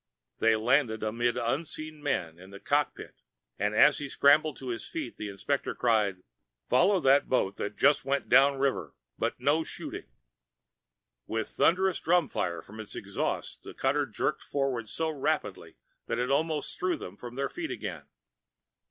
[0.39, 3.21] They landed amid unseen men in the cockpit,
[3.59, 6.23] and as he scrambled to his feet the inspector cried,
[6.69, 8.95] "Follow that boat that just went down river.
[9.19, 10.07] But no shooting!"
[11.27, 15.75] With thunderous drumfire from its exhausts, the cutter jerked forward so rapidly
[16.07, 18.07] that it almost threw them from their feet again.